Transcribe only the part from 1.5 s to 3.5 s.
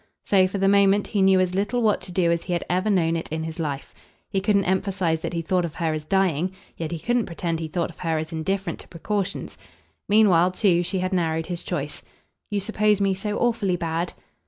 little what to do as he had ever known it in